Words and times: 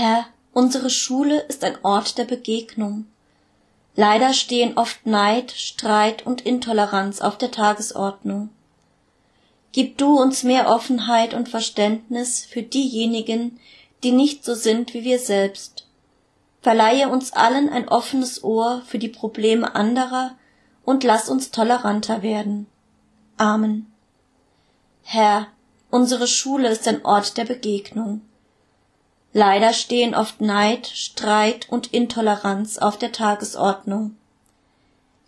Herr, 0.00 0.24
unsere 0.54 0.88
Schule 0.88 1.40
ist 1.40 1.62
ein 1.62 1.76
Ort 1.82 2.16
der 2.16 2.24
Begegnung. 2.24 3.04
Leider 3.94 4.32
stehen 4.32 4.78
oft 4.78 5.04
Neid, 5.04 5.52
Streit 5.52 6.24
und 6.24 6.40
Intoleranz 6.40 7.20
auf 7.20 7.36
der 7.36 7.50
Tagesordnung. 7.50 8.48
Gib 9.72 9.98
du 9.98 10.18
uns 10.18 10.42
mehr 10.42 10.70
Offenheit 10.70 11.34
und 11.34 11.50
Verständnis 11.50 12.46
für 12.46 12.62
diejenigen, 12.62 13.60
die 14.02 14.12
nicht 14.12 14.42
so 14.42 14.54
sind 14.54 14.94
wie 14.94 15.04
wir 15.04 15.18
selbst. 15.18 15.86
Verleihe 16.62 17.10
uns 17.10 17.34
allen 17.34 17.68
ein 17.68 17.86
offenes 17.86 18.42
Ohr 18.42 18.80
für 18.86 18.98
die 18.98 19.08
Probleme 19.08 19.74
anderer 19.74 20.34
und 20.82 21.04
lass 21.04 21.28
uns 21.28 21.50
toleranter 21.50 22.22
werden. 22.22 22.68
Amen. 23.36 23.92
Herr, 25.02 25.48
unsere 25.90 26.26
Schule 26.26 26.70
ist 26.70 26.88
ein 26.88 27.04
Ort 27.04 27.36
der 27.36 27.44
Begegnung. 27.44 28.22
Leider 29.32 29.72
stehen 29.72 30.14
oft 30.14 30.40
Neid, 30.40 30.88
Streit 30.88 31.68
und 31.70 31.92
Intoleranz 31.92 32.78
auf 32.78 32.98
der 32.98 33.12
Tagesordnung. 33.12 34.16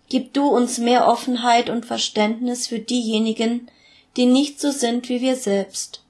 Gib 0.09 0.35
du 0.35 0.49
uns 0.49 0.79
mehr 0.79 1.07
Offenheit 1.07 1.71
und 1.71 1.87
Verständnis 1.87 2.67
für 2.67 2.81
diejenigen, 2.81 3.71
die 4.17 4.27
nicht 4.27 4.61
so 4.61 4.71
sind 4.71 5.09
wie 5.09 5.21
wir 5.21 5.37
selbst. 5.37 6.03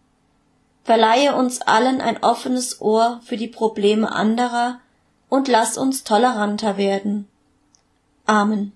Verleihe 0.85 1.37
uns 1.37 1.61
allen 1.63 2.01
ein 2.01 2.23
offenes 2.23 2.81
Ohr 2.81 3.21
für 3.25 3.37
die 3.37 3.47
Probleme 3.47 4.11
anderer 4.11 4.81
und 5.29 5.47
lass 5.47 5.79
uns 5.79 6.03
toleranter 6.03 6.77
werden. 6.77 7.29
Amen. 8.27 8.73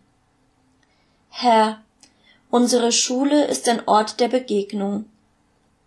Herr, 1.30 1.80
unsere 2.50 2.92
Schule 2.92 3.46
ist 3.46 3.68
ein 3.68 3.86
Ort 3.86 4.20
der 4.20 4.28
Begegnung. 4.28 5.06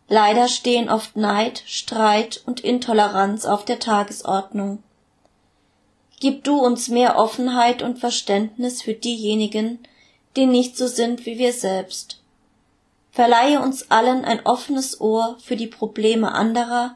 Leider 0.09 0.47
stehen 0.47 0.89
oft 0.89 1.15
Neid, 1.15 1.63
Streit 1.67 2.41
und 2.47 2.61
Intoleranz 2.61 3.45
auf 3.45 3.63
der 3.63 3.77
Tagesordnung. 3.77 4.81
Gib 6.19 6.43
du 6.43 6.59
uns 6.59 6.89
mehr 6.89 7.17
Offenheit 7.17 7.83
und 7.83 7.99
Verständnis 7.99 8.81
für 8.81 8.93
diejenigen, 8.93 9.79
die 10.35 10.47
nicht 10.47 10.75
so 10.75 10.87
sind 10.87 11.27
wie 11.27 11.37
wir 11.37 11.53
selbst. 11.53 12.21
Verleihe 13.11 13.61
uns 13.61 13.91
allen 13.91 14.25
ein 14.25 14.45
offenes 14.45 14.99
Ohr 14.99 15.37
für 15.39 15.55
die 15.55 15.67
Probleme 15.67 16.33
anderer 16.33 16.95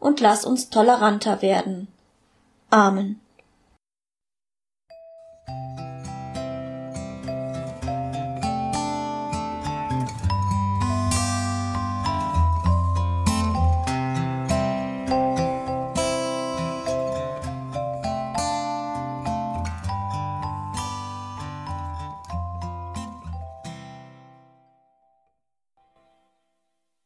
und 0.00 0.20
lass 0.20 0.46
uns 0.46 0.70
toleranter 0.70 1.42
werden. 1.42 1.88
Amen. 2.70 3.20